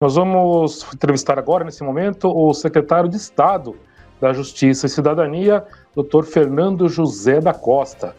Nós 0.00 0.14
vamos 0.14 0.86
entrevistar 0.94 1.40
agora, 1.40 1.64
nesse 1.64 1.82
momento, 1.82 2.28
o 2.28 2.54
secretário 2.54 3.10
de 3.10 3.16
Estado 3.16 3.74
da 4.20 4.32
Justiça 4.32 4.86
e 4.86 4.88
Cidadania, 4.88 5.64
Dr. 5.92 6.22
Fernando 6.22 6.88
José 6.88 7.40
da 7.40 7.52
Costa. 7.52 8.14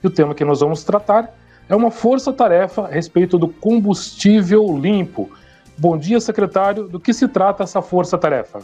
E 0.00 0.06
o 0.06 0.10
tema 0.10 0.32
que 0.32 0.44
nós 0.44 0.60
vamos 0.60 0.84
tratar 0.84 1.36
é 1.68 1.74
uma 1.74 1.90
força-tarefa 1.90 2.82
a 2.82 2.88
respeito 2.88 3.36
do 3.36 3.48
combustível 3.48 4.78
limpo. 4.78 5.28
Bom 5.76 5.98
dia, 5.98 6.20
secretário. 6.20 6.86
Do 6.86 7.00
que 7.00 7.12
se 7.12 7.26
trata 7.26 7.64
essa 7.64 7.82
força-tarefa? 7.82 8.60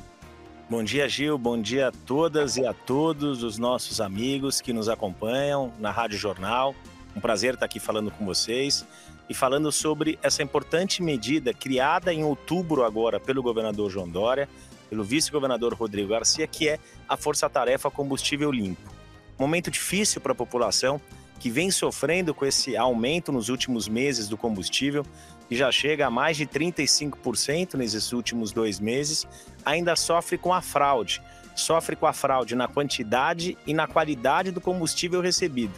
Bom 0.68 0.84
dia, 0.84 1.08
Gil. 1.08 1.36
Bom 1.36 1.60
dia 1.60 1.88
a 1.88 1.92
todas 2.06 2.56
e 2.56 2.64
a 2.64 2.72
todos 2.72 3.42
os 3.42 3.58
nossos 3.58 4.00
amigos 4.00 4.60
que 4.60 4.72
nos 4.72 4.88
acompanham 4.88 5.72
na 5.80 5.90
Rádio 5.90 6.18
Jornal. 6.18 6.76
Um 7.14 7.20
prazer 7.20 7.54
estar 7.54 7.66
aqui 7.66 7.80
falando 7.80 8.10
com 8.10 8.24
vocês 8.24 8.86
e 9.28 9.34
falando 9.34 9.70
sobre 9.72 10.18
essa 10.22 10.42
importante 10.42 11.02
medida 11.02 11.52
criada 11.52 12.12
em 12.12 12.24
outubro 12.24 12.84
agora 12.84 13.18
pelo 13.18 13.42
governador 13.42 13.90
João 13.90 14.08
Dória, 14.08 14.48
pelo 14.88 15.04
vice-governador 15.04 15.74
Rodrigo 15.74 16.10
Garcia, 16.10 16.46
que 16.46 16.68
é 16.68 16.78
a 17.08 17.16
Força-Tarefa 17.16 17.90
Combustível 17.90 18.50
Limpo. 18.50 18.90
Momento 19.38 19.70
difícil 19.70 20.20
para 20.20 20.32
a 20.32 20.34
população 20.34 21.00
que 21.38 21.50
vem 21.50 21.70
sofrendo 21.70 22.34
com 22.34 22.44
esse 22.44 22.76
aumento 22.76 23.32
nos 23.32 23.48
últimos 23.48 23.88
meses 23.88 24.28
do 24.28 24.36
combustível, 24.36 25.06
que 25.48 25.56
já 25.56 25.72
chega 25.72 26.06
a 26.06 26.10
mais 26.10 26.36
de 26.36 26.46
35% 26.46 27.74
nesses 27.74 28.12
últimos 28.12 28.52
dois 28.52 28.78
meses, 28.78 29.26
ainda 29.64 29.96
sofre 29.96 30.36
com 30.36 30.52
a 30.52 30.60
fraude. 30.60 31.22
Sofre 31.56 31.96
com 31.96 32.06
a 32.06 32.12
fraude 32.12 32.54
na 32.54 32.68
quantidade 32.68 33.56
e 33.66 33.72
na 33.72 33.86
qualidade 33.86 34.50
do 34.50 34.60
combustível 34.60 35.20
recebido 35.20 35.72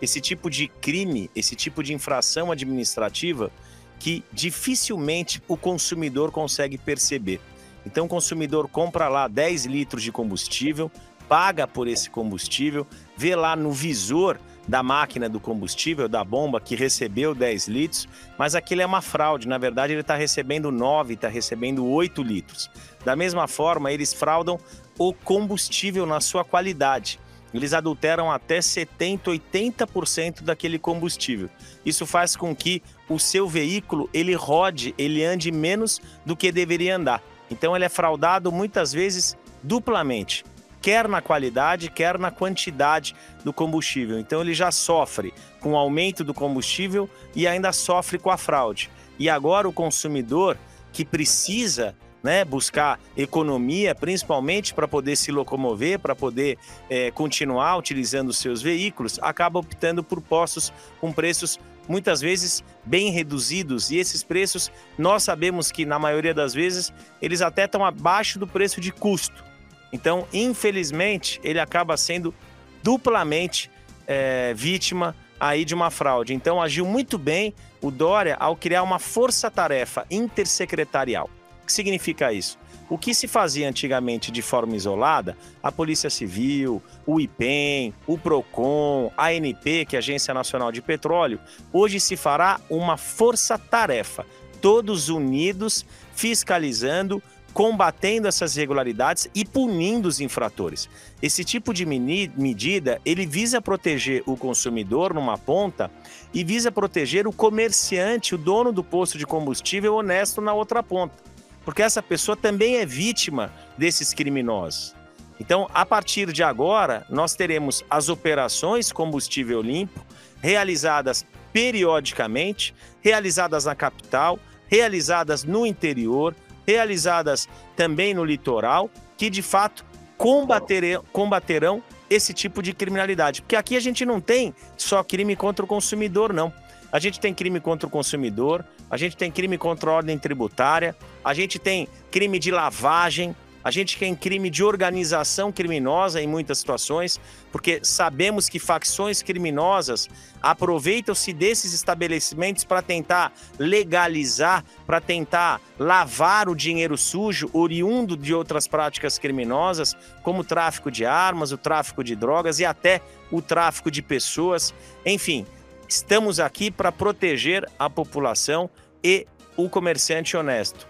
esse 0.00 0.20
tipo 0.20 0.48
de 0.48 0.68
crime, 0.68 1.30
esse 1.34 1.54
tipo 1.54 1.82
de 1.82 1.92
infração 1.92 2.50
administrativa 2.50 3.50
que 3.98 4.22
dificilmente 4.32 5.42
o 5.48 5.56
consumidor 5.56 6.30
consegue 6.30 6.78
perceber. 6.78 7.40
Então 7.84 8.06
o 8.06 8.08
consumidor 8.08 8.68
compra 8.68 9.08
lá 9.08 9.26
10 9.26 9.66
litros 9.66 10.02
de 10.02 10.12
combustível, 10.12 10.90
paga 11.28 11.66
por 11.66 11.88
esse 11.88 12.08
combustível, 12.08 12.86
vê 13.16 13.34
lá 13.34 13.56
no 13.56 13.72
visor 13.72 14.38
da 14.66 14.82
máquina 14.82 15.28
do 15.28 15.40
combustível, 15.40 16.08
da 16.08 16.22
bomba 16.22 16.60
que 16.60 16.76
recebeu 16.76 17.34
10 17.34 17.68
litros, 17.68 18.08
mas 18.36 18.54
aquilo 18.54 18.82
é 18.82 18.86
uma 18.86 19.00
fraude. 19.00 19.48
Na 19.48 19.56
verdade, 19.56 19.94
ele 19.94 20.02
está 20.02 20.14
recebendo 20.14 20.70
9, 20.70 21.14
está 21.14 21.28
recebendo 21.28 21.86
8 21.86 22.22
litros. 22.22 22.70
Da 23.04 23.16
mesma 23.16 23.48
forma, 23.48 23.90
eles 23.90 24.12
fraudam 24.12 24.60
o 24.98 25.14
combustível 25.14 26.04
na 26.04 26.20
sua 26.20 26.44
qualidade 26.44 27.18
eles 27.52 27.72
adulteram 27.72 28.30
até 28.30 28.60
70, 28.60 29.30
80% 29.30 30.42
daquele 30.42 30.78
combustível. 30.78 31.48
Isso 31.84 32.06
faz 32.06 32.36
com 32.36 32.54
que 32.54 32.82
o 33.08 33.18
seu 33.18 33.48
veículo 33.48 34.08
ele 34.12 34.34
rode, 34.34 34.94
ele 34.98 35.24
ande 35.24 35.50
menos 35.50 36.00
do 36.26 36.36
que 36.36 36.52
deveria 36.52 36.96
andar. 36.96 37.22
Então 37.50 37.74
ele 37.74 37.84
é 37.84 37.88
fraudado 37.88 38.52
muitas 38.52 38.92
vezes 38.92 39.36
duplamente, 39.62 40.44
quer 40.80 41.08
na 41.08 41.20
qualidade, 41.20 41.90
quer 41.90 42.18
na 42.18 42.30
quantidade 42.30 43.14
do 43.44 43.52
combustível. 43.52 44.18
Então 44.18 44.40
ele 44.42 44.52
já 44.52 44.70
sofre 44.70 45.32
com 45.60 45.72
o 45.72 45.76
aumento 45.76 46.22
do 46.22 46.34
combustível 46.34 47.08
e 47.34 47.46
ainda 47.46 47.72
sofre 47.72 48.18
com 48.18 48.30
a 48.30 48.36
fraude. 48.36 48.90
E 49.18 49.28
agora 49.28 49.68
o 49.68 49.72
consumidor 49.72 50.56
que 50.92 51.04
precisa 51.04 51.96
né, 52.22 52.44
buscar 52.44 52.98
economia, 53.16 53.94
principalmente 53.94 54.74
para 54.74 54.88
poder 54.88 55.16
se 55.16 55.30
locomover, 55.30 55.98
para 55.98 56.14
poder 56.14 56.58
é, 56.90 57.10
continuar 57.10 57.76
utilizando 57.76 58.32
seus 58.32 58.60
veículos, 58.60 59.18
acaba 59.22 59.58
optando 59.58 60.02
por 60.02 60.20
postos 60.20 60.72
com 61.00 61.12
preços 61.12 61.58
muitas 61.88 62.20
vezes 62.20 62.62
bem 62.84 63.10
reduzidos. 63.10 63.90
E 63.90 63.96
esses 63.96 64.22
preços, 64.22 64.70
nós 64.98 65.22
sabemos 65.22 65.72
que 65.72 65.86
na 65.86 65.98
maioria 65.98 66.34
das 66.34 66.52
vezes 66.52 66.92
eles 67.20 67.40
até 67.40 67.64
estão 67.64 67.84
abaixo 67.84 68.38
do 68.38 68.46
preço 68.46 68.80
de 68.80 68.92
custo. 68.92 69.44
Então, 69.92 70.26
infelizmente, 70.32 71.40
ele 71.42 71.58
acaba 71.58 71.96
sendo 71.96 72.34
duplamente 72.82 73.70
é, 74.06 74.52
vítima 74.54 75.16
aí 75.40 75.64
de 75.64 75.74
uma 75.74 75.90
fraude. 75.90 76.34
Então, 76.34 76.60
agiu 76.60 76.84
muito 76.84 77.16
bem 77.16 77.54
o 77.80 77.90
Dória 77.90 78.36
ao 78.38 78.54
criar 78.54 78.82
uma 78.82 78.98
força-tarefa 78.98 80.04
intersecretarial 80.10 81.30
que 81.68 81.72
significa 81.72 82.32
isso? 82.32 82.58
O 82.88 82.96
que 82.96 83.14
se 83.14 83.28
fazia 83.28 83.68
antigamente 83.68 84.32
de 84.32 84.40
forma 84.40 84.74
isolada, 84.74 85.36
a 85.62 85.70
Polícia 85.70 86.08
Civil, 86.08 86.82
o 87.06 87.20
IPEM, 87.20 87.92
o 88.06 88.16
PROCON, 88.16 89.12
a 89.14 89.26
ANP, 89.26 89.84
que 89.86 89.94
é 89.94 89.98
a 89.98 90.00
Agência 90.00 90.32
Nacional 90.32 90.72
de 90.72 90.80
Petróleo, 90.80 91.38
hoje 91.70 92.00
se 92.00 92.16
fará 92.16 92.58
uma 92.70 92.96
força-tarefa, 92.96 94.24
todos 94.62 95.10
unidos, 95.10 95.84
fiscalizando, 96.14 97.22
combatendo 97.52 98.26
essas 98.26 98.56
irregularidades 98.56 99.28
e 99.34 99.44
punindo 99.44 100.08
os 100.08 100.18
infratores. 100.18 100.88
Esse 101.20 101.44
tipo 101.44 101.74
de 101.74 101.84
medida, 101.84 103.00
ele 103.04 103.26
visa 103.26 103.60
proteger 103.60 104.22
o 104.24 104.34
consumidor 104.34 105.12
numa 105.12 105.36
ponta 105.36 105.90
e 106.32 106.42
visa 106.42 106.72
proteger 106.72 107.26
o 107.26 107.32
comerciante, 107.32 108.34
o 108.34 108.38
dono 108.38 108.72
do 108.72 108.82
posto 108.82 109.18
de 109.18 109.26
combustível 109.26 109.94
honesto 109.94 110.40
na 110.40 110.54
outra 110.54 110.82
ponta 110.82 111.28
porque 111.68 111.82
essa 111.82 112.02
pessoa 112.02 112.34
também 112.34 112.76
é 112.78 112.86
vítima 112.86 113.52
desses 113.76 114.14
criminosos. 114.14 114.94
Então, 115.38 115.68
a 115.74 115.84
partir 115.84 116.32
de 116.32 116.42
agora, 116.42 117.04
nós 117.10 117.34
teremos 117.34 117.84
as 117.90 118.08
operações 118.08 118.90
combustível 118.90 119.60
limpo 119.60 120.00
realizadas 120.40 121.26
periodicamente, 121.52 122.74
realizadas 123.02 123.66
na 123.66 123.74
capital, 123.74 124.38
realizadas 124.66 125.44
no 125.44 125.66
interior, 125.66 126.34
realizadas 126.66 127.46
também 127.76 128.14
no 128.14 128.24
litoral, 128.24 128.90
que 129.18 129.28
de 129.28 129.42
fato 129.42 129.84
combaterão, 130.16 131.82
esse 132.08 132.32
tipo 132.32 132.62
de 132.62 132.72
criminalidade. 132.72 133.42
Porque 133.42 133.56
aqui 133.56 133.76
a 133.76 133.80
gente 133.80 134.06
não 134.06 134.22
tem 134.22 134.54
só 134.74 135.04
crime 135.04 135.36
contra 135.36 135.66
o 135.66 135.68
consumidor, 135.68 136.32
não. 136.32 136.50
A 136.90 136.98
gente 136.98 137.20
tem 137.20 137.34
crime 137.34 137.60
contra 137.60 137.86
o 137.86 137.90
consumidor, 137.90 138.64
a 138.90 138.96
gente 138.96 139.16
tem 139.16 139.30
crime 139.30 139.58
contra 139.58 139.90
a 139.90 139.94
ordem 139.94 140.18
tributária, 140.18 140.96
a 141.24 141.34
gente 141.34 141.58
tem 141.58 141.86
crime 142.10 142.38
de 142.38 142.50
lavagem, 142.50 143.34
a 143.62 143.70
gente 143.70 143.98
tem 143.98 144.14
crime 144.14 144.48
de 144.48 144.64
organização 144.64 145.52
criminosa 145.52 146.22
em 146.22 146.26
muitas 146.26 146.58
situações, 146.58 147.20
porque 147.52 147.80
sabemos 147.82 148.48
que 148.48 148.58
facções 148.58 149.20
criminosas 149.20 150.08
aproveitam-se 150.40 151.34
desses 151.34 151.74
estabelecimentos 151.74 152.64
para 152.64 152.80
tentar 152.80 153.30
legalizar, 153.58 154.64
para 154.86 155.02
tentar 155.02 155.60
lavar 155.78 156.48
o 156.48 156.54
dinheiro 156.54 156.96
sujo 156.96 157.50
oriundo 157.52 158.16
de 158.16 158.32
outras 158.32 158.66
práticas 158.66 159.18
criminosas, 159.18 159.94
como 160.22 160.40
o 160.40 160.44
tráfico 160.44 160.90
de 160.90 161.04
armas, 161.04 161.52
o 161.52 161.58
tráfico 161.58 162.02
de 162.02 162.16
drogas 162.16 162.60
e 162.60 162.64
até 162.64 163.02
o 163.30 163.42
tráfico 163.42 163.90
de 163.90 164.00
pessoas. 164.00 164.72
Enfim, 165.04 165.44
Estamos 165.88 166.38
aqui 166.38 166.70
para 166.70 166.92
proteger 166.92 167.66
a 167.78 167.88
população 167.88 168.68
e 169.02 169.26
o 169.56 169.70
comerciante 169.70 170.36
honesto. 170.36 170.86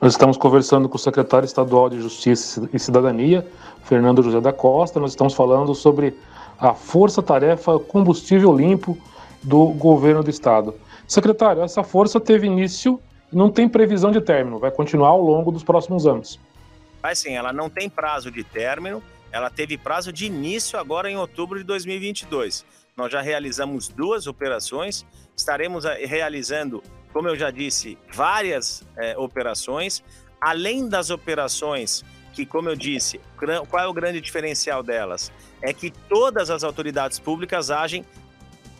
Nós 0.00 0.12
estamos 0.12 0.36
conversando 0.36 0.88
com 0.88 0.94
o 0.94 1.00
secretário 1.00 1.44
estadual 1.44 1.90
de 1.90 2.00
Justiça 2.00 2.70
e 2.72 2.78
Cidadania, 2.78 3.44
Fernando 3.82 4.22
José 4.22 4.40
da 4.40 4.52
Costa. 4.52 5.00
Nós 5.00 5.10
estamos 5.10 5.34
falando 5.34 5.74
sobre 5.74 6.16
a 6.60 6.74
força-tarefa 6.74 7.80
combustível 7.80 8.56
limpo 8.56 8.96
do 9.42 9.66
governo 9.66 10.22
do 10.22 10.30
estado. 10.30 10.76
Secretário, 11.06 11.62
essa 11.62 11.82
força 11.82 12.20
teve 12.20 12.46
início 12.46 13.00
e 13.32 13.36
não 13.36 13.50
tem 13.50 13.68
previsão 13.68 14.12
de 14.12 14.20
término, 14.20 14.60
vai 14.60 14.70
continuar 14.70 15.08
ao 15.08 15.20
longo 15.20 15.50
dos 15.50 15.64
próximos 15.64 16.06
anos. 16.06 16.38
Vai 17.02 17.16
sim, 17.16 17.34
ela 17.34 17.52
não 17.52 17.68
tem 17.68 17.88
prazo 17.90 18.30
de 18.30 18.44
término, 18.44 19.02
ela 19.32 19.50
teve 19.50 19.76
prazo 19.76 20.12
de 20.12 20.26
início 20.26 20.78
agora 20.78 21.10
em 21.10 21.16
outubro 21.16 21.58
de 21.58 21.64
2022. 21.64 22.64
Nós 22.96 23.12
já 23.12 23.20
realizamos 23.20 23.88
duas 23.88 24.26
operações, 24.26 25.06
estaremos 25.36 25.84
eh, 25.84 26.04
realizando, 26.04 26.82
como 27.12 27.28
eu 27.28 27.36
já 27.36 27.50
disse, 27.50 27.96
várias 28.12 28.84
é, 28.96 29.16
operações, 29.16 30.02
além 30.40 30.88
das 30.88 31.10
operações 31.10 32.04
que, 32.32 32.44
como 32.46 32.68
eu 32.68 32.76
disse, 32.76 33.20
qual 33.68 33.84
é 33.84 33.86
o 33.86 33.92
grande 33.92 34.20
diferencial 34.20 34.82
delas? 34.82 35.32
É 35.60 35.72
que 35.72 35.90
todas 35.90 36.50
as 36.50 36.62
autoridades 36.62 37.18
públicas 37.18 37.70
agem 37.70 38.04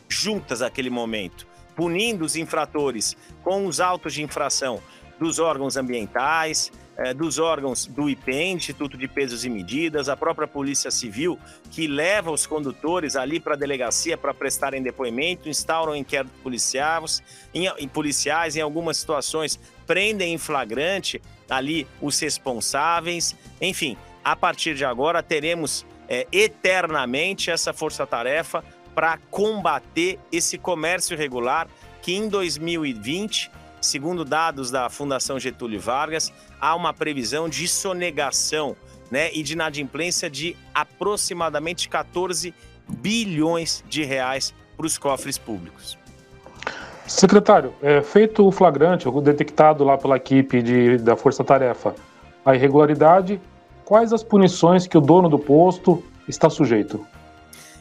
juntas 0.08 0.60
naquele 0.60 0.90
momento, 0.90 1.46
punindo 1.74 2.24
os 2.24 2.36
infratores 2.36 3.16
com 3.42 3.66
os 3.66 3.80
autos 3.80 4.14
de 4.14 4.22
infração 4.22 4.80
dos 5.18 5.38
órgãos 5.38 5.76
ambientais, 5.76 6.72
é, 6.98 7.14
dos 7.14 7.38
órgãos 7.38 7.86
do 7.86 8.10
IPEM, 8.10 8.56
Instituto 8.56 8.98
de 8.98 9.06
Pesos 9.06 9.44
e 9.44 9.48
Medidas, 9.48 10.08
a 10.08 10.16
própria 10.16 10.48
Polícia 10.48 10.90
Civil, 10.90 11.38
que 11.70 11.86
leva 11.86 12.32
os 12.32 12.44
condutores 12.44 13.14
ali 13.14 13.38
para 13.38 13.54
a 13.54 13.56
delegacia 13.56 14.18
para 14.18 14.34
prestarem 14.34 14.82
depoimento, 14.82 15.48
instauram 15.48 15.94
inquéritos 15.94 16.36
policiais, 16.42 17.22
em, 17.54 17.68
em 17.78 17.86
policiais, 17.86 18.56
em 18.56 18.60
algumas 18.60 18.96
situações 18.96 19.60
prendem 19.86 20.34
em 20.34 20.38
flagrante 20.38 21.22
ali 21.48 21.86
os 22.02 22.18
responsáveis. 22.18 23.34
Enfim, 23.60 23.96
a 24.24 24.34
partir 24.34 24.74
de 24.74 24.84
agora 24.84 25.22
teremos 25.22 25.86
é, 26.08 26.26
eternamente 26.32 27.48
essa 27.48 27.72
força-tarefa 27.72 28.64
para 28.92 29.16
combater 29.30 30.18
esse 30.32 30.58
comércio 30.58 31.14
irregular 31.14 31.68
que 32.02 32.12
em 32.12 32.28
2020 32.28 33.50
segundo 33.88 34.24
dados 34.24 34.70
da 34.70 34.88
Fundação 34.90 35.40
Getúlio 35.40 35.80
Vargas, 35.80 36.32
há 36.60 36.76
uma 36.76 36.92
previsão 36.92 37.48
de 37.48 37.66
sonegação 37.66 38.76
né, 39.10 39.32
e 39.32 39.42
de 39.42 39.54
inadimplência 39.54 40.28
de 40.28 40.54
aproximadamente 40.74 41.88
14 41.88 42.54
bilhões 42.86 43.82
de 43.88 44.04
reais 44.04 44.54
para 44.76 44.86
os 44.86 44.98
cofres 44.98 45.38
públicos. 45.38 45.98
Secretário, 47.06 47.72
é, 47.82 48.02
feito 48.02 48.46
o 48.46 48.52
flagrante, 48.52 49.08
detectado 49.22 49.82
lá 49.82 49.96
pela 49.96 50.16
equipe 50.16 50.60
de, 50.62 50.98
da 50.98 51.16
Força 51.16 51.42
Tarefa, 51.42 51.94
a 52.44 52.54
irregularidade, 52.54 53.40
quais 53.84 54.12
as 54.12 54.22
punições 54.22 54.86
que 54.86 54.98
o 54.98 55.00
dono 55.00 55.28
do 55.28 55.38
posto 55.38 56.04
está 56.28 56.50
sujeito? 56.50 57.04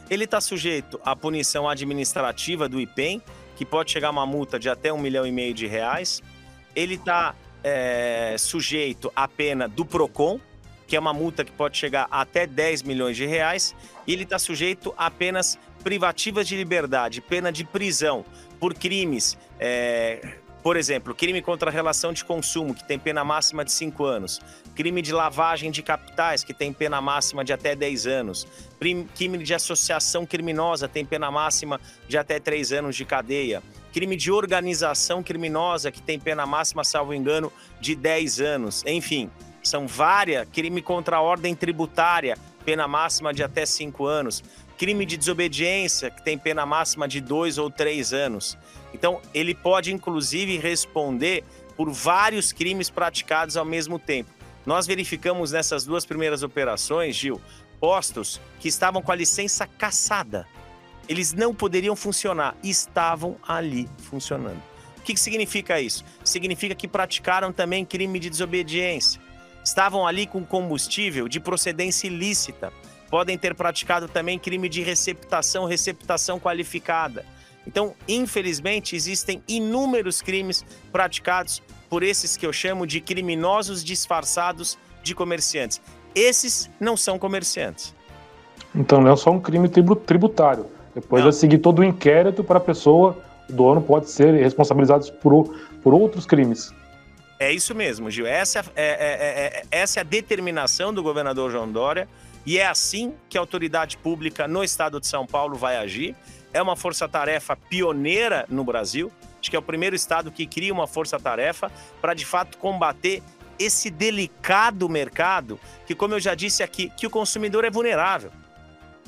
Ele 0.08 0.24
está 0.24 0.40
sujeito 0.40 0.98
à 1.04 1.14
punição 1.14 1.68
administrativa 1.68 2.66
do 2.66 2.80
IPEM, 2.80 3.22
que 3.58 3.66
pode 3.66 3.90
chegar 3.90 4.06
a 4.06 4.10
uma 4.12 4.24
multa 4.24 4.56
de 4.56 4.70
até 4.70 4.92
um 4.92 4.98
milhão 4.98 5.26
e 5.26 5.32
meio 5.32 5.52
de 5.52 5.66
reais. 5.66 6.22
Ele 6.76 6.94
está 6.94 7.34
é, 7.64 8.36
sujeito 8.38 9.12
à 9.16 9.26
pena 9.26 9.66
do 9.66 9.84
PROCON, 9.84 10.38
que 10.86 10.94
é 10.94 11.00
uma 11.00 11.12
multa 11.12 11.44
que 11.44 11.50
pode 11.50 11.76
chegar 11.76 12.06
até 12.08 12.46
10 12.46 12.84
milhões 12.84 13.16
de 13.16 13.26
reais. 13.26 13.74
E 14.06 14.12
ele 14.12 14.22
está 14.22 14.38
sujeito 14.38 14.94
a 14.96 15.10
penas 15.10 15.58
privativas 15.82 16.46
de 16.46 16.56
liberdade, 16.56 17.20
pena 17.20 17.50
de 17.50 17.64
prisão 17.64 18.24
por 18.60 18.74
crimes 18.74 19.36
é, 19.58 20.36
por 20.68 20.76
exemplo, 20.76 21.14
crime 21.14 21.40
contra 21.40 21.70
a 21.70 21.72
relação 21.72 22.12
de 22.12 22.22
consumo, 22.22 22.74
que 22.74 22.84
tem 22.84 22.98
pena 22.98 23.24
máxima 23.24 23.64
de 23.64 23.72
5 23.72 24.04
anos. 24.04 24.38
Crime 24.74 25.00
de 25.00 25.14
lavagem 25.14 25.70
de 25.70 25.82
capitais, 25.82 26.44
que 26.44 26.52
tem 26.52 26.74
pena 26.74 27.00
máxima 27.00 27.42
de 27.42 27.54
até 27.54 27.74
10 27.74 28.06
anos. 28.06 28.46
Crime 28.78 29.38
de 29.38 29.54
associação 29.54 30.26
criminosa, 30.26 30.86
tem 30.86 31.06
pena 31.06 31.30
máxima 31.30 31.80
de 32.06 32.18
até 32.18 32.38
3 32.38 32.72
anos 32.72 32.96
de 32.96 33.06
cadeia. 33.06 33.62
Crime 33.94 34.14
de 34.14 34.30
organização 34.30 35.22
criminosa, 35.22 35.90
que 35.90 36.02
tem 36.02 36.20
pena 36.20 36.44
máxima, 36.44 36.84
salvo 36.84 37.14
engano, 37.14 37.50
de 37.80 37.94
10 37.94 38.38
anos. 38.38 38.84
Enfim, 38.86 39.30
são 39.62 39.86
várias. 39.86 40.46
Crime 40.50 40.82
contra 40.82 41.16
a 41.16 41.22
ordem 41.22 41.54
tributária, 41.54 42.36
pena 42.66 42.86
máxima 42.86 43.32
de 43.32 43.42
até 43.42 43.64
5 43.64 44.04
anos. 44.04 44.44
Crime 44.76 45.06
de 45.06 45.16
desobediência, 45.16 46.10
que 46.10 46.22
tem 46.22 46.36
pena 46.36 46.66
máxima 46.66 47.08
de 47.08 47.22
2 47.22 47.56
ou 47.56 47.70
3 47.70 48.12
anos. 48.12 48.56
Então, 48.92 49.20
ele 49.34 49.54
pode 49.54 49.92
inclusive 49.92 50.58
responder 50.58 51.44
por 51.76 51.90
vários 51.90 52.52
crimes 52.52 52.90
praticados 52.90 53.56
ao 53.56 53.64
mesmo 53.64 53.98
tempo. 53.98 54.30
Nós 54.66 54.86
verificamos 54.86 55.52
nessas 55.52 55.84
duas 55.84 56.04
primeiras 56.04 56.42
operações, 56.42 57.16
Gil, 57.16 57.40
postos 57.80 58.40
que 58.58 58.68
estavam 58.68 59.00
com 59.00 59.12
a 59.12 59.14
licença 59.14 59.66
caçada. 59.66 60.46
Eles 61.08 61.32
não 61.32 61.54
poderiam 61.54 61.96
funcionar 61.96 62.56
estavam 62.62 63.36
ali 63.46 63.88
funcionando. 63.98 64.60
O 64.98 65.02
que, 65.02 65.14
que 65.14 65.20
significa 65.20 65.80
isso? 65.80 66.04
Significa 66.22 66.74
que 66.74 66.86
praticaram 66.86 67.50
também 67.50 67.84
crime 67.84 68.18
de 68.18 68.28
desobediência. 68.28 69.20
Estavam 69.64 70.06
ali 70.06 70.26
com 70.26 70.44
combustível 70.44 71.28
de 71.28 71.40
procedência 71.40 72.08
ilícita. 72.08 72.72
Podem 73.08 73.38
ter 73.38 73.54
praticado 73.54 74.06
também 74.06 74.38
crime 74.38 74.68
de 74.68 74.82
receptação, 74.82 75.64
receptação 75.64 76.38
qualificada 76.38 77.24
então, 77.66 77.94
infelizmente, 78.08 78.96
existem 78.96 79.42
inúmeros 79.46 80.22
crimes 80.22 80.64
praticados 80.90 81.62
por 81.88 82.02
esses 82.02 82.36
que 82.36 82.46
eu 82.46 82.52
chamo 82.52 82.86
de 82.86 83.00
criminosos 83.00 83.84
disfarçados 83.84 84.78
de 85.02 85.14
comerciantes. 85.14 85.80
Esses 86.14 86.70
não 86.80 86.96
são 86.96 87.18
comerciantes. 87.18 87.94
Então 88.74 89.00
não 89.00 89.12
é 89.12 89.16
só 89.16 89.30
um 89.30 89.40
crime 89.40 89.68
tributário. 89.68 90.66
Depois 90.94 91.22
não. 91.22 91.30
vai 91.30 91.38
seguir 91.38 91.58
todo 91.58 91.80
o 91.80 91.84
inquérito 91.84 92.42
para 92.42 92.58
a 92.58 92.60
pessoa, 92.60 93.16
o 93.48 93.52
dono 93.52 93.80
pode 93.80 94.10
ser 94.10 94.34
responsabilizado 94.34 95.10
por, 95.14 95.54
por 95.82 95.94
outros 95.94 96.26
crimes. 96.26 96.72
É 97.38 97.52
isso 97.52 97.74
mesmo, 97.74 98.10
Gil. 98.10 98.26
Essa 98.26 98.60
é, 98.74 98.82
é, 98.82 98.84
é, 98.84 99.60
é, 99.60 99.62
essa 99.70 100.00
é 100.00 100.02
a 100.02 100.04
determinação 100.04 100.92
do 100.92 101.02
governador 101.02 101.50
João 101.50 101.70
Dória 101.70 102.08
e 102.44 102.58
é 102.58 102.66
assim 102.66 103.14
que 103.28 103.38
a 103.38 103.40
autoridade 103.40 103.96
pública 103.98 104.48
no 104.48 104.64
estado 104.64 104.98
de 104.98 105.06
São 105.06 105.26
Paulo 105.26 105.54
vai 105.54 105.76
agir 105.76 106.16
é 106.52 106.62
uma 106.62 106.76
força-tarefa 106.76 107.56
pioneira 107.56 108.46
no 108.48 108.64
Brasil. 108.64 109.12
Acho 109.40 109.50
que 109.50 109.56
é 109.56 109.58
o 109.58 109.62
primeiro 109.62 109.94
estado 109.94 110.30
que 110.30 110.46
cria 110.46 110.72
uma 110.72 110.86
força-tarefa 110.86 111.70
para 112.00 112.14
de 112.14 112.24
fato 112.24 112.58
combater 112.58 113.22
esse 113.58 113.90
delicado 113.90 114.88
mercado 114.88 115.58
que, 115.86 115.94
como 115.94 116.14
eu 116.14 116.20
já 116.20 116.34
disse 116.34 116.62
aqui, 116.62 116.90
que 116.96 117.06
o 117.06 117.10
consumidor 117.10 117.64
é 117.64 117.70
vulnerável. 117.70 118.30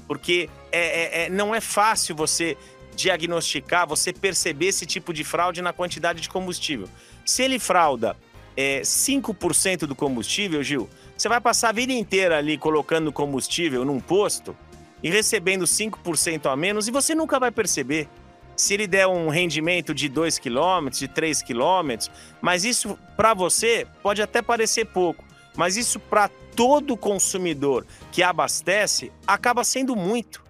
Porque 0.06 0.50
é, 0.72 0.80
é, 0.80 1.24
é, 1.24 1.30
não 1.30 1.54
é 1.54 1.60
fácil 1.60 2.16
você 2.16 2.56
diagnosticar, 2.94 3.86
você 3.86 4.12
perceber 4.12 4.66
esse 4.66 4.84
tipo 4.84 5.12
de 5.12 5.24
fraude 5.24 5.62
na 5.62 5.72
quantidade 5.72 6.20
de 6.20 6.28
combustível. 6.28 6.88
Se 7.24 7.42
ele 7.42 7.58
frauda 7.58 8.16
é, 8.56 8.80
5% 8.80 9.86
do 9.86 9.94
combustível, 9.94 10.62
Gil, 10.62 10.88
você 11.16 11.28
vai 11.28 11.40
passar 11.40 11.68
a 11.68 11.72
vida 11.72 11.92
inteira 11.92 12.38
ali 12.38 12.58
colocando 12.58 13.12
combustível 13.12 13.84
num 13.84 14.00
posto 14.00 14.56
e 15.02 15.10
recebendo 15.10 15.64
5% 15.64 16.50
a 16.50 16.56
menos 16.56 16.88
e 16.88 16.90
você 16.90 17.14
nunca 17.14 17.38
vai 17.38 17.50
perceber. 17.50 18.08
Se 18.56 18.74
ele 18.74 18.86
der 18.86 19.06
um 19.06 19.28
rendimento 19.28 19.94
de 19.94 20.08
2 20.08 20.38
km, 20.38 20.90
de 20.90 21.08
3 21.08 21.42
km, 21.42 22.10
mas 22.40 22.64
isso 22.64 22.98
para 23.16 23.32
você 23.32 23.86
pode 24.02 24.20
até 24.20 24.42
parecer 24.42 24.84
pouco, 24.86 25.24
mas 25.56 25.76
isso 25.76 25.98
para 25.98 26.28
todo 26.54 26.96
consumidor 26.96 27.86
que 28.12 28.22
abastece 28.22 29.10
acaba 29.26 29.64
sendo 29.64 29.96
muito. 29.96 30.44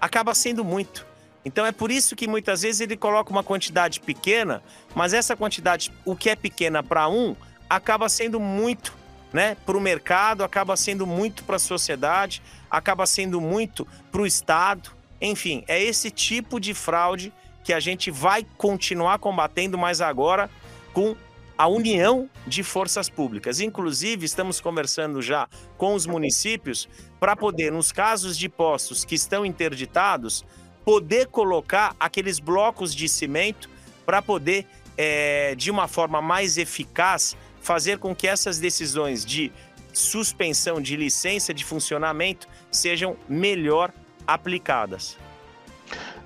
Acaba 0.00 0.34
sendo 0.34 0.64
muito. 0.64 1.06
Então 1.44 1.66
é 1.66 1.72
por 1.72 1.90
isso 1.90 2.16
que 2.16 2.28
muitas 2.28 2.62
vezes 2.62 2.80
ele 2.80 2.96
coloca 2.96 3.30
uma 3.30 3.42
quantidade 3.42 4.00
pequena, 4.00 4.62
mas 4.94 5.12
essa 5.12 5.36
quantidade, 5.36 5.92
o 6.04 6.16
que 6.16 6.30
é 6.30 6.36
pequena 6.36 6.82
para 6.82 7.08
um, 7.08 7.36
acaba 7.68 8.08
sendo 8.08 8.38
muito 8.38 8.94
né, 9.32 9.56
para 9.66 9.76
o 9.76 9.80
mercado, 9.80 10.44
acaba 10.44 10.76
sendo 10.76 11.06
muito 11.06 11.44
para 11.44 11.56
a 11.56 11.58
sociedade, 11.58 12.42
acaba 12.70 13.06
sendo 13.06 13.40
muito 13.40 13.86
para 14.10 14.22
o 14.22 14.26
Estado. 14.26 14.90
Enfim, 15.20 15.64
é 15.66 15.82
esse 15.82 16.10
tipo 16.10 16.60
de 16.60 16.74
fraude 16.74 17.32
que 17.64 17.72
a 17.72 17.80
gente 17.80 18.10
vai 18.10 18.44
continuar 18.56 19.18
combatendo, 19.18 19.78
mas 19.78 20.00
agora 20.00 20.50
com 20.92 21.16
a 21.56 21.68
união 21.68 22.28
de 22.46 22.62
forças 22.62 23.08
públicas. 23.08 23.60
Inclusive, 23.60 24.24
estamos 24.26 24.60
conversando 24.60 25.22
já 25.22 25.48
com 25.76 25.94
os 25.94 26.06
municípios 26.06 26.88
para 27.20 27.36
poder, 27.36 27.70
nos 27.70 27.92
casos 27.92 28.36
de 28.36 28.48
postos 28.48 29.04
que 29.04 29.14
estão 29.14 29.46
interditados, 29.46 30.44
poder 30.84 31.28
colocar 31.28 31.94
aqueles 32.00 32.40
blocos 32.40 32.94
de 32.94 33.08
cimento 33.08 33.70
para 34.04 34.20
poder, 34.20 34.66
é, 34.98 35.54
de 35.54 35.70
uma 35.70 35.86
forma 35.86 36.20
mais 36.20 36.58
eficaz, 36.58 37.36
fazer 37.62 37.98
com 37.98 38.14
que 38.14 38.26
essas 38.26 38.58
decisões 38.58 39.24
de 39.24 39.52
suspensão 39.92 40.80
de 40.80 40.96
licença 40.96 41.54
de 41.54 41.64
funcionamento 41.64 42.48
sejam 42.70 43.16
melhor 43.28 43.92
aplicadas. 44.26 45.16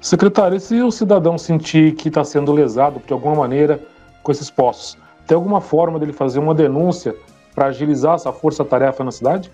Secretário, 0.00 0.56
e 0.56 0.60
se 0.60 0.80
o 0.82 0.90
cidadão 0.90 1.36
sentir 1.36 1.94
que 1.94 2.08
está 2.08 2.24
sendo 2.24 2.52
lesado 2.52 3.02
de 3.04 3.12
alguma 3.12 3.34
maneira 3.34 3.80
com 4.22 4.32
esses 4.32 4.50
postos, 4.50 4.96
tem 5.26 5.34
alguma 5.34 5.60
forma 5.60 5.98
dele 5.98 6.12
fazer 6.12 6.38
uma 6.38 6.54
denúncia 6.54 7.14
para 7.54 7.66
agilizar 7.66 8.14
essa 8.14 8.32
força-tarefa 8.32 9.02
na 9.02 9.10
cidade? 9.10 9.50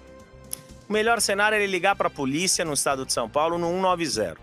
O 0.88 0.92
melhor 0.92 1.21
cenário 1.21 1.57
é 1.57 1.62
ele 1.62 1.73
ligar 1.73 1.97
para 1.97 2.09
a 2.09 2.11
polícia 2.11 2.64
no 2.64 2.75
estado 2.75 3.07
de 3.07 3.12
São 3.12 3.28
Paulo 3.28 3.57
no 3.57 3.68
190. 3.68 4.37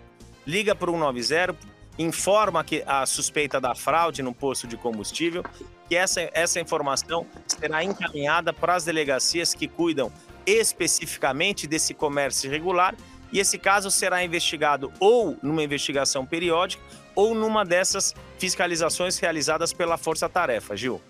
Liga 0.46 0.74
para 0.74 0.90
o 0.90 0.94
190, 0.94 1.54
informa 2.02 2.64
que 2.64 2.82
a 2.86 3.04
suspeita 3.04 3.60
da 3.60 3.74
fraude 3.74 4.22
no 4.22 4.32
posto 4.32 4.66
de 4.66 4.76
combustível, 4.76 5.44
que 5.88 5.94
essa, 5.94 6.28
essa 6.32 6.60
informação 6.60 7.26
será 7.46 7.84
encaminhada 7.84 8.52
para 8.52 8.74
as 8.74 8.84
delegacias 8.84 9.54
que 9.54 9.68
cuidam 9.68 10.10
especificamente 10.46 11.66
desse 11.66 11.92
comércio 11.92 12.48
irregular 12.48 12.94
e 13.32 13.38
esse 13.38 13.58
caso 13.58 13.90
será 13.90 14.24
investigado 14.24 14.90
ou 14.98 15.36
numa 15.42 15.62
investigação 15.62 16.24
periódica 16.24 16.82
ou 17.14 17.34
numa 17.34 17.64
dessas 17.64 18.14
fiscalizações 18.38 19.18
realizadas 19.18 19.72
pela 19.72 19.98
Força 19.98 20.28
Tarefa, 20.28 20.76
Gil. 20.76 21.00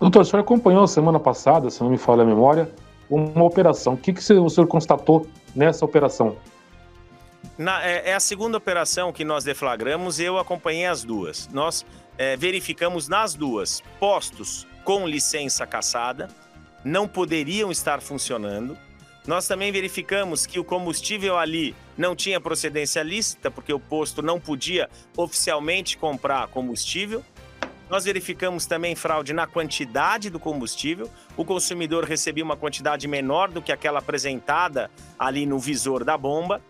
Doutor, 0.00 0.20
o 0.20 0.24
senhor 0.24 0.40
acompanhou 0.40 0.86
semana 0.86 1.18
passada, 1.18 1.68
se 1.68 1.82
não 1.82 1.90
me 1.90 1.98
falha 1.98 2.22
a 2.22 2.26
memória, 2.26 2.70
uma 3.10 3.44
operação. 3.44 3.94
O 3.94 3.96
que, 3.96 4.12
que 4.12 4.20
o 4.32 4.48
senhor 4.48 4.66
constatou 4.66 5.26
nessa 5.54 5.84
operação? 5.84 6.36
Na, 7.56 7.86
é, 7.86 8.10
é, 8.10 8.14
a 8.14 8.20
segunda 8.20 8.58
operação 8.58 9.12
que 9.12 9.24
nós 9.24 9.44
deflagramos, 9.44 10.18
eu 10.18 10.38
acompanhei 10.38 10.86
as 10.86 11.04
duas. 11.04 11.48
Nós 11.52 11.86
é, 12.18 12.36
verificamos 12.36 13.08
nas 13.08 13.34
duas 13.34 13.80
postos 14.00 14.66
com 14.82 15.06
licença 15.06 15.64
caçada, 15.64 16.28
não 16.84 17.06
poderiam 17.06 17.70
estar 17.70 18.00
funcionando. 18.00 18.76
Nós 19.24 19.46
também 19.46 19.70
verificamos 19.70 20.46
que 20.46 20.58
o 20.58 20.64
combustível 20.64 21.38
ali 21.38 21.74
não 21.96 22.16
tinha 22.16 22.40
procedência 22.40 23.02
lícita, 23.02 23.50
porque 23.52 23.72
o 23.72 23.78
posto 23.78 24.20
não 24.20 24.40
podia 24.40 24.90
oficialmente 25.16 25.96
comprar 25.96 26.48
combustível. 26.48 27.24
Nós 27.88 28.04
verificamos 28.04 28.66
também 28.66 28.96
fraude 28.96 29.32
na 29.32 29.46
quantidade 29.46 30.28
do 30.28 30.40
combustível. 30.40 31.08
O 31.36 31.44
consumidor 31.44 32.04
recebia 32.04 32.42
uma 32.42 32.56
quantidade 32.56 33.06
menor 33.06 33.48
do 33.50 33.62
que 33.62 33.70
aquela 33.70 34.00
apresentada 34.00 34.90
ali 35.16 35.46
no 35.46 35.58
visor 35.58 36.04
da 36.04 36.18
bomba 36.18 36.60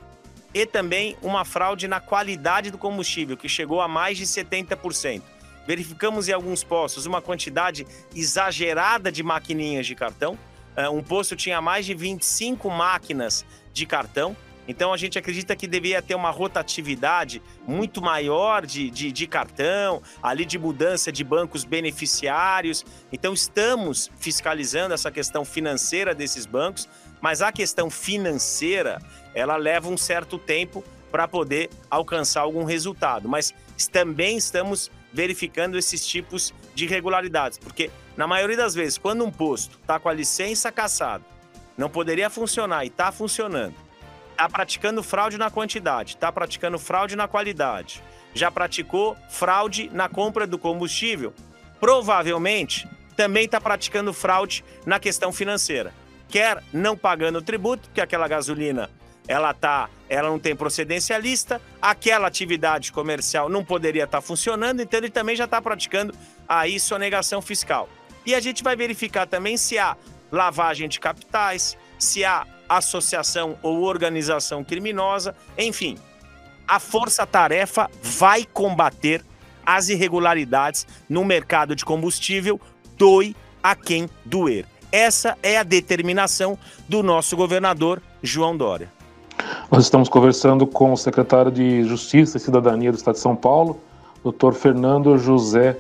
e 0.55 0.65
também 0.65 1.17
uma 1.21 1.45
fraude 1.45 1.89
na 1.89 2.01
qualidade 2.01 2.71
do 2.71 2.79
combustível, 2.79 3.37
que 3.37 3.49
chegou 3.49 3.81
a 3.81 3.89
mais 3.89 4.17
de 4.17 4.25
70%. 4.25 5.21
verificamos 5.67 6.29
em 6.29 6.33
alguns 6.33 6.63
postos 6.63 7.07
uma 7.07 7.23
quantidade 7.23 7.87
exagerada 8.15 9.11
de 9.11 9.23
maquininhas 9.23 9.87
de 9.87 9.95
cartão. 9.95 10.39
Uh, 10.77 10.91
um 10.91 11.03
posto 11.03 11.35
tinha 11.35 11.61
mais 11.61 11.87
de 11.87 11.95
25 11.95 12.71
máquinas 12.71 13.47
de 13.73 13.87
cartão. 13.87 14.37
Então 14.67 14.93
a 14.93 14.97
gente 14.97 15.19
acredita 15.19 15.55
que 15.55 15.67
deveria 15.67 16.01
ter 16.01 16.15
uma 16.15 16.31
rotatividade 16.31 17.43
muito 17.67 18.01
maior 18.01 18.65
de, 18.65 18.91
de, 18.91 19.13
de, 19.13 19.27
cartão, 19.27 20.03
ali 20.23 20.45
de 20.45 20.59
mudança 20.59 21.13
de 21.13 21.23
bancos 21.23 21.65
beneficiários. 21.65 22.85
Então 23.13 23.33
estamos 23.35 24.11
fiscalizando 24.19 24.95
essa 24.95 25.11
questão 25.11 25.45
financeira 25.45 26.15
desses 26.15 26.47
bancos, 26.47 26.89
mas 27.25 27.41
a 27.41 27.51
questão 27.51 27.89
financeira 27.89 29.01
ela 29.35 29.57
leva 29.57 29.89
um 29.89 29.97
certo 29.97 30.39
tempo 30.39 30.85
para 31.11 31.27
poder 31.27 31.71
alcançar 31.91 32.43
algum 32.43 32.65
resultado. 32.65 33.27
Mas 33.27 33.55
também 33.91 34.37
estamos 34.37 34.91
verificando 35.11 35.79
esses 35.79 36.07
tipos 36.07 36.53
de 36.75 36.85
irregularidades, 36.85 37.57
porque 37.57 37.91
na 38.15 38.27
maioria 38.27 38.59
das 38.59 38.75
vezes, 38.75 38.99
quando 38.99 39.25
um 39.25 39.31
posto 39.31 39.79
está 39.81 39.99
com 39.99 40.11
a 40.11 40.13
licença 40.13 40.71
caçada, 40.71 41.25
não 41.79 41.89
poderia 41.89 42.29
funcionar 42.29 42.85
e 42.85 42.89
está 42.89 43.11
funcionando, 43.11 43.75
está 44.33 44.47
praticando 44.47 45.03
fraude 45.03 45.39
na 45.39 45.51
quantidade, 45.51 46.17
está 46.17 46.31
praticando 46.31 46.79
fraude 46.79 47.17
na 47.17 47.27
qualidade, 47.27 48.03
já 48.35 48.51
praticou 48.51 49.17
fraude 49.31 49.89
na 49.95 50.11
compra 50.11 50.47
do 50.47 50.59
combustível, 50.59 51.33
provavelmente 51.81 52.87
também 53.17 53.47
está 53.47 53.59
praticando 53.59 54.13
fraude 54.13 54.63
na 54.85 55.01
questão 55.01 55.33
financeira. 55.33 56.04
Quer 56.35 56.65
não 56.73 56.97
pagando 56.97 57.39
o 57.39 57.43
tributo, 57.43 57.89
porque 57.89 58.01
aquela 58.01 58.27
gasolina 58.27 58.91
ela 59.29 59.55
tá, 59.55 59.89
ela 60.09 60.29
não 60.29 60.41
tem 60.41 60.57
procedência 60.57 61.17
lista, 61.17 61.63
aquela 61.81 62.27
atividade 62.27 62.91
comercial 62.91 63.49
não 63.49 63.65
poderia 63.65 64.03
estar 64.03 64.19
tá 64.19 64.21
funcionando, 64.21 64.83
então 64.83 64.99
ele 64.99 65.11
também 65.11 65.37
já 65.37 65.45
está 65.45 65.63
praticando 65.63 66.13
aí 66.49 66.81
sonegação 66.81 67.41
fiscal. 67.41 67.89
E 68.27 68.35
a 68.35 68.41
gente 68.41 68.65
vai 68.65 68.75
verificar 68.75 69.29
também 69.29 69.57
se 69.57 69.79
há 69.79 69.97
lavagem 70.33 70.89
de 70.89 70.99
capitais, 70.99 71.79
se 72.01 72.25
há 72.25 72.45
associação 72.69 73.57
ou 73.63 73.83
organização 73.83 74.65
criminosa, 74.65 75.37
enfim. 75.57 75.97
A 76.67 76.81
força-tarefa 76.81 77.89
vai 78.03 78.45
combater 78.45 79.25
as 79.65 79.89
irregularidades 79.89 80.85
no 81.09 81.25
mercado 81.25 81.77
de 81.77 81.85
combustível, 81.85 82.61
doe 82.99 83.37
a 83.63 83.77
quem 83.77 84.11
doer. 84.25 84.74
Essa 84.97 85.37
é 85.43 85.59
a 85.59 85.65
determinação 85.65 86.57
do 86.89 87.03
nosso 87.03 87.37
governador 87.37 88.01
João 88.23 88.57
Dória. 88.57 88.93
Nós 89.69 89.83
estamos 89.83 90.09
conversando 90.09 90.69
com 90.69 90.93
o 90.93 90.97
secretário 90.97 91.51
de 91.51 91.83
Justiça 91.83 92.37
e 92.37 92.41
Cidadania 92.41 92.93
do 92.93 92.97
Estado 92.97 93.17
de 93.17 93.21
São 93.21 93.35
Paulo, 93.35 93.81
doutor 94.23 94.55
Fernando 94.55 95.19
José 95.19 95.77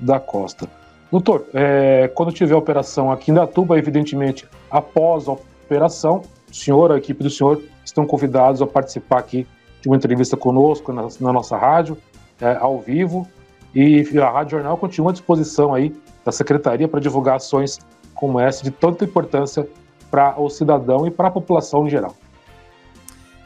da 0.00 0.18
Costa. 0.18 0.68
Doutor, 1.12 1.46
é, 1.54 2.10
quando 2.12 2.32
tiver 2.32 2.54
a 2.54 2.58
operação 2.58 3.12
aqui 3.12 3.30
em 3.30 3.34
Datuba, 3.34 3.78
evidentemente, 3.78 4.48
após 4.68 5.28
a 5.28 5.32
operação, 5.34 6.22
o 6.50 6.52
senhor, 6.52 6.90
a 6.90 6.98
equipe 6.98 7.22
do 7.22 7.30
senhor, 7.30 7.62
estão 7.84 8.04
convidados 8.04 8.60
a 8.60 8.66
participar 8.66 9.20
aqui 9.20 9.46
de 9.80 9.86
uma 9.86 9.96
entrevista 9.96 10.36
conosco 10.36 10.92
na, 10.92 11.06
na 11.20 11.32
nossa 11.32 11.56
rádio, 11.56 11.96
é, 12.40 12.56
ao 12.56 12.80
vivo, 12.80 13.28
e 13.72 14.04
a 14.18 14.28
Rádio 14.28 14.58
Jornal 14.58 14.76
continua 14.76 15.10
à 15.10 15.12
disposição 15.12 15.72
aí 15.72 15.94
da 16.24 16.32
Secretaria 16.32 16.88
para 16.88 16.98
divulgar 16.98 17.36
ações 17.36 17.78
como 18.16 18.40
essa 18.40 18.64
de 18.64 18.70
tanta 18.70 19.04
importância 19.04 19.68
para 20.10 20.40
o 20.40 20.48
cidadão 20.48 21.06
e 21.06 21.10
para 21.10 21.28
a 21.28 21.30
população 21.30 21.86
em 21.86 21.90
geral. 21.90 22.16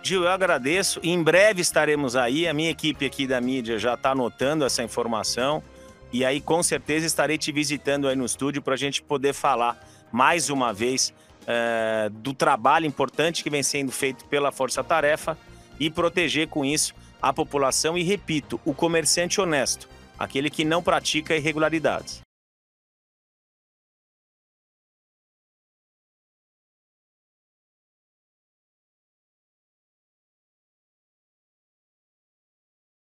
Gil, 0.02 0.22
eu 0.22 0.30
agradeço. 0.30 0.98
Em 1.02 1.22
breve 1.22 1.60
estaremos 1.60 2.16
aí. 2.16 2.48
A 2.48 2.54
minha 2.54 2.70
equipe 2.70 3.04
aqui 3.04 3.26
da 3.26 3.40
mídia 3.40 3.78
já 3.78 3.94
está 3.94 4.12
anotando 4.12 4.64
essa 4.64 4.82
informação. 4.82 5.62
E 6.12 6.24
aí, 6.24 6.40
com 6.40 6.62
certeza, 6.62 7.06
estarei 7.06 7.36
te 7.36 7.52
visitando 7.52 8.08
aí 8.08 8.16
no 8.16 8.24
estúdio 8.24 8.62
para 8.62 8.74
a 8.74 8.78
gente 8.78 9.02
poder 9.02 9.34
falar 9.34 9.78
mais 10.10 10.48
uma 10.48 10.72
vez 10.72 11.12
é, 11.46 12.08
do 12.10 12.32
trabalho 12.32 12.86
importante 12.86 13.42
que 13.42 13.50
vem 13.50 13.62
sendo 13.62 13.92
feito 13.92 14.24
pela 14.24 14.50
Força 14.50 14.82
Tarefa 14.82 15.36
e 15.78 15.90
proteger 15.90 16.48
com 16.48 16.64
isso 16.64 16.94
a 17.20 17.32
população. 17.32 17.96
E 17.96 18.02
repito, 18.02 18.58
o 18.64 18.72
comerciante 18.72 19.40
honesto, 19.40 19.88
aquele 20.18 20.50
que 20.50 20.64
não 20.64 20.82
pratica 20.82 21.36
irregularidades. 21.36 22.22